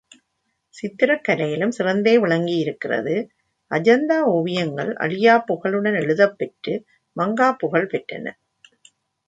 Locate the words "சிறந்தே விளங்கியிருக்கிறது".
1.69-3.15